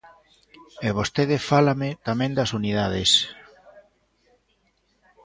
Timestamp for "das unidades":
2.37-3.11